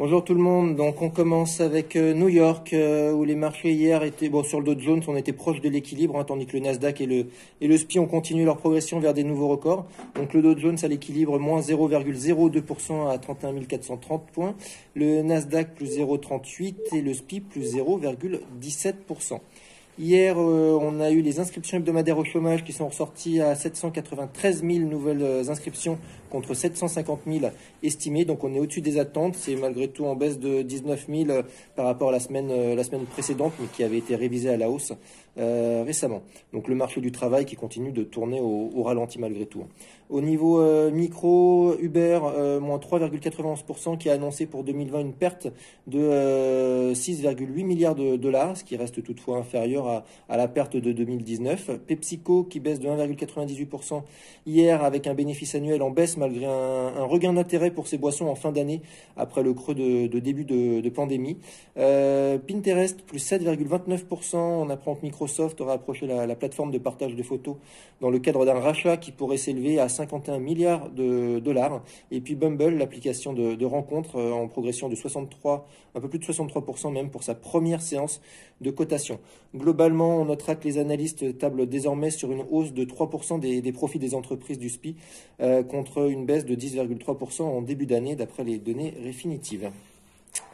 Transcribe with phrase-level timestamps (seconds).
[0.00, 0.76] Bonjour tout le monde.
[0.76, 4.60] Donc on commence avec euh, New York euh, où les marchés hier étaient bon sur
[4.60, 7.26] le Dow Jones, on était proche de l'équilibre hein, tandis que le Nasdaq et le
[7.60, 9.86] et le SPI ont continué leur progression vers des nouveaux records.
[10.14, 14.54] Donc le Dow Jones à l'équilibre moins 0,02% à 31 430 points,
[14.94, 19.40] le Nasdaq plus 0,38 et le SPI plus 0,17%.
[19.98, 24.62] Hier, euh, on a eu les inscriptions hebdomadaires au chômage qui sont ressorties à 793
[24.62, 25.98] 000 nouvelles inscriptions
[26.28, 27.46] contre 750 000
[27.82, 28.24] estimées.
[28.24, 29.34] Donc on est au-dessus des attentes.
[29.36, 31.42] C'est malgré tout en baisse de 19 000 euh,
[31.76, 34.70] par rapport à la semaine, la semaine précédente, mais qui avait été révisée à la
[34.70, 34.92] hausse
[35.36, 36.22] récemment.
[36.52, 39.62] Donc le marché du travail qui continue de tourner au, ralenti malgré tout.
[40.10, 42.18] Au niveau micro, Uber,
[42.60, 45.46] moins 3,91% qui a annoncé pour 2020 une perte
[45.86, 51.70] de 6,8 milliards de dollars, ce qui reste toutefois inférieur à, la perte de 2019.
[51.86, 54.02] PepsiCo qui baisse de 1,98%
[54.46, 58.34] hier avec un bénéfice annuel en baisse malgré un, regain d'intérêt pour ses boissons en
[58.34, 58.82] fin d'année
[59.16, 61.38] après le creux de, début de, pandémie.
[61.78, 64.36] Euh, Pinterest plus 7,29%.
[64.36, 67.56] On apprend que Microsoft aura approché la, plateforme de partage de photos
[68.00, 71.82] dans le cadre d'un rachat qui pourrait s'élever à 51 milliards de dollars.
[72.10, 76.18] Et puis Bumble, l'application de, de rencontres euh, en progression de 63, un peu plus
[76.18, 78.20] de 63% même pour sa première séance
[78.60, 79.20] de cotation.
[79.54, 83.98] Globalement, on notera que les analystes tablent désormais sur une hausse de 3% des, profits
[83.98, 84.96] des entreprises du SPI
[85.40, 89.70] euh, contre une baisse de 10,3% en début d'année d'après les données définitives.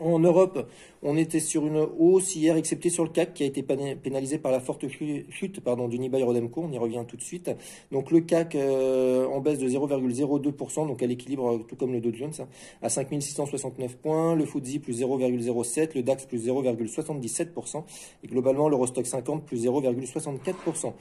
[0.00, 0.68] En Europe,
[1.02, 4.52] on était sur une hausse hier, excepté sur le CAC, qui a été pénalisé par
[4.52, 6.62] la forte chute pardon, d'Unibail Rodemco.
[6.62, 7.50] On y revient tout de suite.
[7.90, 12.12] Donc le CAC euh, en baisse de 0,02%, donc à l'équilibre, tout comme le Dow
[12.12, 12.48] Jones, hein,
[12.82, 14.34] à 5669 points.
[14.34, 17.84] Le FTSE plus 0,07, le DAX plus 0,77%,
[18.22, 20.92] et globalement l'Eurostock 50 plus 0,64%.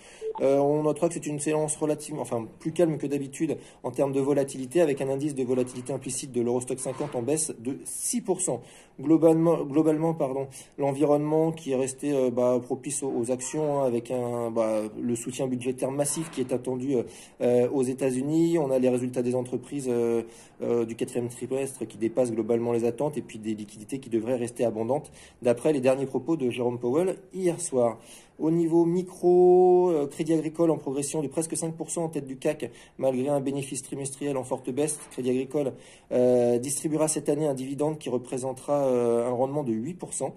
[0.41, 4.11] Euh, on notera que c'est une séance relativement, enfin plus calme que d'habitude en termes
[4.11, 8.59] de volatilité, avec un indice de volatilité implicite de l'Eurostock 50 en baisse de 6%
[8.99, 14.11] globalement, pardon, l'environnement qui est resté euh, bah, propice aux, actions hein, avec
[14.51, 16.95] bah, le soutien budgétaire massif qui est attendu
[17.41, 18.57] euh, aux États-Unis.
[18.57, 23.17] On a les résultats des entreprises euh, du quatrième trimestre qui dépassent globalement les attentes
[23.17, 27.17] et puis des liquidités qui devraient rester abondantes d'après les derniers propos de Jérôme Powell
[27.33, 27.97] hier soir.
[28.39, 32.69] Au niveau micro, euh, Crédit Agricole en progression de presque 5% en tête du CAC,
[32.99, 34.99] malgré un bénéfice trimestriel en forte baisse.
[35.11, 35.73] Crédit Agricole
[36.11, 40.31] euh, distribuera cette année un dividende qui représentera euh, un rendement de 8%.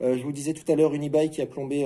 [0.00, 1.84] je vous disais tout à l'heure Unibail qui a plombé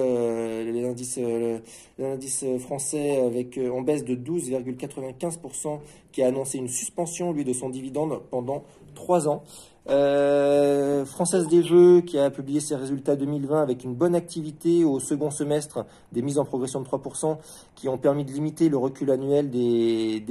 [1.99, 5.79] l'indice français avec en baisse de 12,95%,
[6.11, 9.45] qui a annoncé une suspension lui de son dividende pendant trois ans.
[9.89, 15.01] Euh, Française des Jeux qui a publié ses résultats 2020 avec une bonne activité au
[15.01, 17.39] second semestre, des mises en progression de 3%
[17.75, 20.23] qui ont permis de limiter le recul annuel des,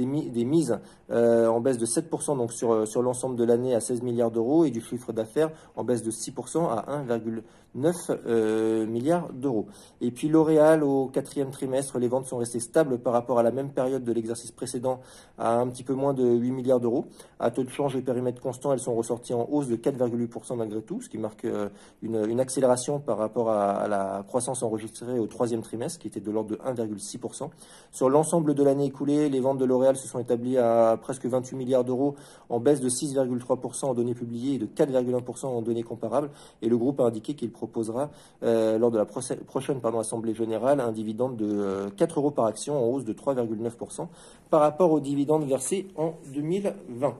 [0.44, 0.78] mises
[1.10, 4.64] euh, en baisse de 7% donc sur, sur l'ensemble de l'année à 16 milliards d'euros
[4.64, 9.66] et du chiffre d'affaires en baisse de 6% à 1,9 euh, milliards d'euros.
[10.00, 13.50] Et puis L'Oréal au quatrième trimestre, les ventes sont restées stables par rapport à la
[13.50, 15.00] même période de l'exercice précédent
[15.36, 17.06] à un petit peu moins de 8 milliards d'euros.
[17.38, 20.82] À taux de change et périmètre constant, elles sont ressorties en hausse de 4,8% malgré
[20.82, 21.68] tout, ce qui marque euh,
[22.02, 26.50] une, accélération par rapport à, la croissance enregistrée au troisième trimestre, qui était de l'ordre
[26.50, 27.50] de 1,6%.
[27.92, 31.56] Sur l'ensemble de l'année écoulée, les ventes de L'Oréal se sont établies à presque 28
[31.56, 32.16] milliards d'euros,
[32.48, 36.30] en baisse de 6,3% en données publiées et de 4,1% en données comparables.
[36.62, 38.10] Et le groupe a indiqué qu'il proposera,
[38.42, 42.82] euh, lors de la prochaine Assemblée générale, un dividende de 4 euh, euros par action,
[42.82, 44.08] en hausse de 3,9%
[44.50, 47.14] par rapport au dividende versé en 2020.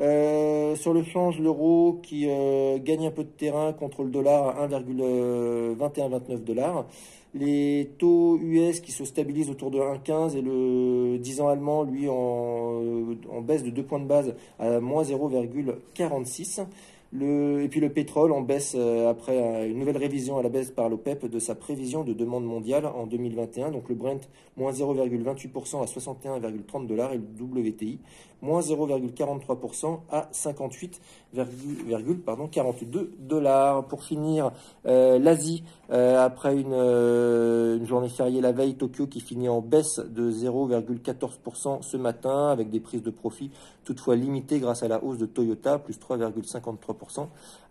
[0.00, 4.56] Euh, sur le change, l'euro qui euh, gagne un peu de terrain contre le dollar
[4.58, 6.86] à 1,2129 dollars.
[7.34, 12.08] Les taux US qui se stabilisent autour de 1,15 et le 10 ans allemand, lui,
[12.08, 16.64] en, euh, en baisse de 2 points de base à moins 0,46.
[17.14, 20.70] Et puis le pétrole en baisse euh, après euh, une nouvelle révision à la baisse
[20.70, 23.70] par l'OPEP de sa prévision de demande mondiale en 2021.
[23.70, 27.98] Donc le Brent moins 0,28% à 61,30 dollars et le WTI
[28.42, 33.86] moins 0,43% à 58,42 dollars.
[33.86, 34.52] Pour finir,
[34.86, 40.30] euh, l'Asie, après une, une, journée fériée la veille, Tokyo qui finit en baisse de
[40.30, 43.50] 0,14% ce matin avec des prises de profit
[43.84, 46.97] toutefois limitées grâce à la hausse de Toyota, plus 3,53%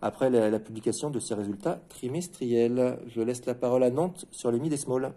[0.02, 2.98] après la, publication de ces résultats trimestriels.
[3.08, 5.12] Je laisse la parole à Nantes sur les mid et small.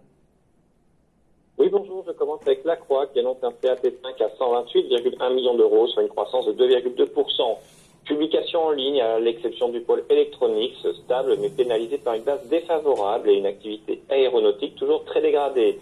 [1.58, 5.86] Oui, bonjour, je commence avec La Croix qui annonce un CAP5 à 128,1 millions d'euros,
[5.86, 7.56] soit une croissance de 2,2%.
[8.04, 10.74] Publication en ligne, à l'exception du pôle électronique,
[11.04, 15.78] stable mais pénalisé par une base défavorable et une activité aéronautique toujours très dégradée.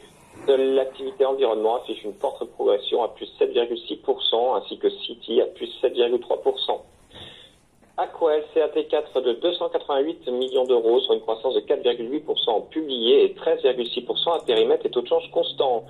[0.47, 5.71] Seule l'activité environnement affiche une forte progression à plus 7,6%, ainsi que City à plus
[5.83, 6.81] 7,3%.
[8.01, 14.43] Blackwell CAT4 de 288 millions d'euros, soit une croissance de 4,8% publié et 13,6% à
[14.43, 15.85] périmètre et taux de change constant.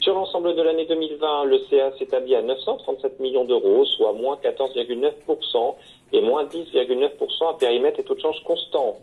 [0.00, 5.74] Sur l'ensemble de l'année 2020, le CA s'établit à 937 millions d'euros, soit moins 14,9%
[6.12, 8.96] et moins 10,9% à périmètre et taux de change constant.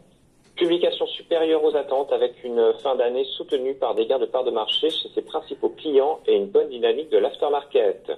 [0.58, 4.52] Publication supérieure aux attentes avec une fin d'année soutenue par des gains de part de
[4.52, 8.12] marché chez ses principaux clients et une bonne dynamique de l'aftermarket.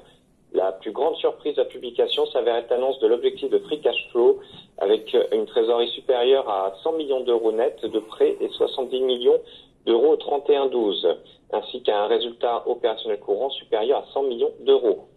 [0.53, 4.07] La plus grande surprise de la publication s'avère être l'annonce de l'objectif de free cash
[4.11, 4.39] flow
[4.77, 9.39] avec une trésorerie supérieure à 100 millions d'euros net de prêts et 70 millions
[9.87, 11.17] d'euros au 31-12,
[11.53, 15.07] ainsi qu'un résultat opérationnel courant supérieur à 100 millions d'euros.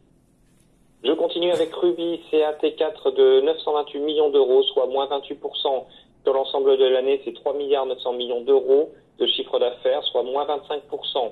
[1.04, 5.84] Je continue avec Ruby CAT4 de 928 millions d'euros, soit moins 28%.
[6.24, 10.46] Sur l'ensemble de l'année, c'est 3 milliards 900 millions d'euros de chiffre d'affaires, soit moins
[10.46, 11.30] 25%.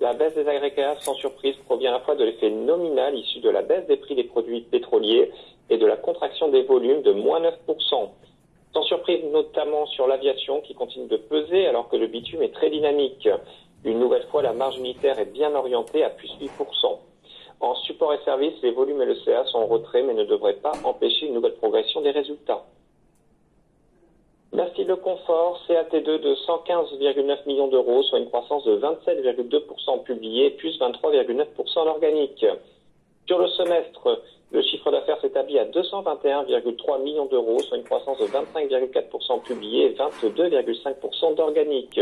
[0.00, 3.50] La baisse des agrégats, sans surprise, provient à la fois de l'effet nominal issu de
[3.50, 5.30] la baisse des prix des produits pétroliers
[5.68, 8.08] et de la contraction des volumes de moins 9%.
[8.72, 12.70] Sans surprise notamment sur l'aviation qui continue de peser alors que le bitume est très
[12.70, 13.28] dynamique.
[13.84, 16.48] Une nouvelle fois, la marge unitaire est bien orientée à plus 8%.
[17.60, 20.54] En support et service, les volumes et le CA sont en retrait mais ne devraient
[20.54, 22.64] pas empêcher une nouvelle progression des résultats.
[24.52, 30.76] Merci Le Confort, CAT2 de 115,9 millions d'euros, soit une croissance de 27,2% publié, plus
[30.80, 32.44] 23,9% en organique.
[33.28, 34.20] Sur le semestre,
[34.50, 39.94] le chiffre d'affaires s'établit à 221,3 millions d'euros, soit une croissance de 25,4% publié et
[39.94, 42.00] 22,5% d'organique.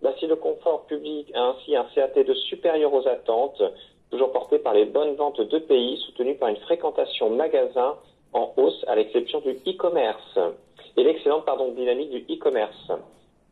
[0.00, 3.62] Merci Le Confort publie ainsi un CAT2 supérieur aux attentes,
[4.12, 7.96] toujours porté par les bonnes ventes de pays, soutenues par une fréquentation magasin
[8.32, 10.38] en hausse à l'exception du e-commerce
[10.96, 12.92] et l'excellente pardon, dynamique du e-commerce.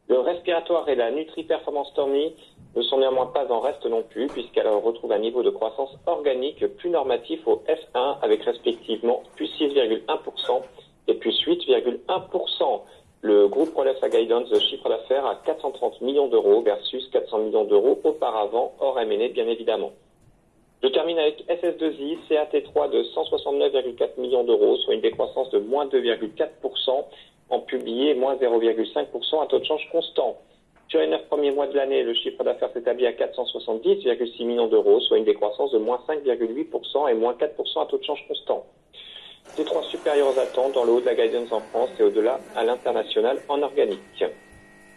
[0.08, 2.34] Le respiratoire et la Nutri-Performance Stormy
[2.74, 6.66] ne sont néanmoins pas en reste non plus, puisqu'elle retrouve un niveau de croissance organique
[6.78, 10.62] plus normatif au S1 avec respectivement plus 6,1%
[11.08, 12.80] et plus 8,1%.
[13.20, 17.64] Le groupe relève sa guidance de chiffre d'affaires à 430 millions d'euros versus 400 millions
[17.64, 19.90] d'euros auparavant, hors M&A bien évidemment.
[20.82, 27.04] Je termine avec SS2I, CAT3 de 169,4 millions d'euros, soit une décroissance de moins 2,4%
[27.50, 30.36] en publié, moins 0,5% à taux de change constant.
[30.88, 35.00] Sur les neuf premiers mois de l'année, le chiffre d'affaires s'établit à 470,6 millions d'euros,
[35.00, 38.64] soit une décroissance de moins 5,8% et moins 4% à taux de change constant.
[39.56, 42.64] Ces trois supérieurs attentes dans le haut de la guidance en France et au-delà à
[42.64, 44.24] l'international en organique.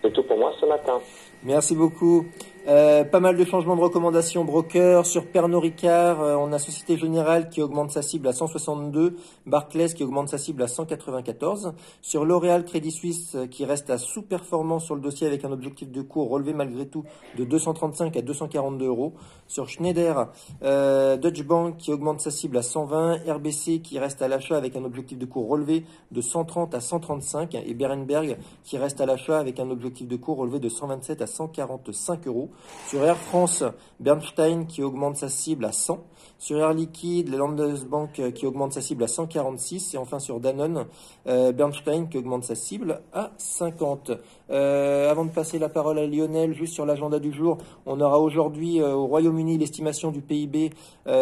[0.02, 1.02] C'est tout pour moi ce matin.
[1.44, 2.26] Merci beaucoup.
[2.68, 5.04] Euh, pas mal de changements de recommandations broker.
[5.08, 9.16] Sur Pernod Ricard, euh, on a Société Générale qui augmente sa cible à 162,
[9.48, 11.74] Barclays qui augmente sa cible à 194.
[12.04, 15.92] Sur L'Oréal Crédit Suisse euh, qui reste à sous-performance sur le dossier avec un objectif
[15.92, 17.04] de cours relevé malgré tout
[17.36, 19.14] de 235 à 242 euros.
[19.48, 20.30] Sur Schneider,
[20.62, 24.86] Deutsche Bank qui augmente sa cible à 120, RBC qui reste à l'achat avec un
[24.86, 29.60] objectif de cours relevé de 130 à 135 et Berenberg qui reste à l'achat avec
[29.60, 32.50] un objectif de cours relevé de 127 à 145 euros.
[32.88, 33.64] Sur Air France,
[34.00, 36.04] Bernstein qui augmente sa cible à 100.
[36.38, 39.94] Sur Air Liquide, la Landesbank euh, qui augmente sa cible à 146.
[39.94, 40.86] Et enfin sur Danone,
[41.28, 44.12] euh, Bernstein qui augmente sa cible à 50.
[44.50, 48.20] Euh, avant de passer la parole à Lionel, juste sur l'agenda du jour, on aura
[48.20, 50.72] aujourd'hui au Royaume-Uni l'estimation du PIB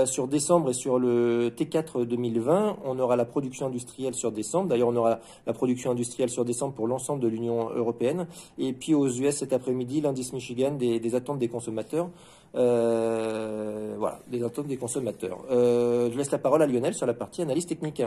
[0.05, 2.77] sur décembre et sur le T4 2020.
[2.85, 4.69] On aura la production industrielle sur décembre.
[4.69, 8.27] D'ailleurs, on aura la production industrielle sur décembre pour l'ensemble de l'Union européenne.
[8.57, 12.09] Et puis aux US cet après-midi, l'indice Michigan des, attentes des consommateurs.
[12.55, 15.39] Euh, voilà, des attentes des consommateurs.
[15.51, 18.01] Euh, je laisse la parole à Lionel sur la partie analyse technique.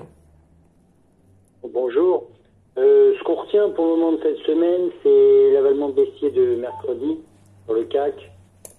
[1.62, 2.28] Bonjour.
[2.78, 7.18] Euh, ce qu'on retient pour le moment de cette semaine, c'est l'avalement baissier de mercredi
[7.66, 8.14] pour le CAC,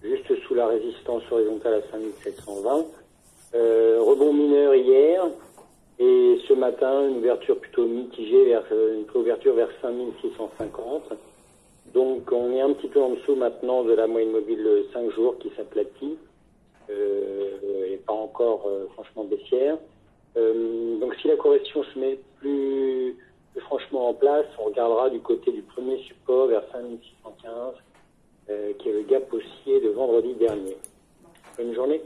[0.03, 2.85] juste sous la résistance horizontale à 5720.
[3.53, 5.25] rebond mineur hier,
[5.99, 11.13] et ce matin, une ouverture plutôt mitigée, vers, une ouverture vers 5650.
[11.93, 15.11] Donc on est un petit peu en dessous maintenant de la moyenne mobile de 5
[15.11, 16.17] jours qui s'aplatit
[16.89, 19.77] euh, et pas encore euh, franchement baissière.
[20.35, 23.15] Euh, donc si la correction se met plus,
[23.59, 27.73] franchement en place, on regardera du côté du premier support vers 5615
[28.79, 30.75] qui est le gap haussier de vendredi dernier.
[31.57, 32.01] Bonne journée.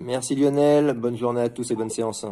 [0.00, 2.24] Merci Lionel, bonne journée à tous et bonne séance.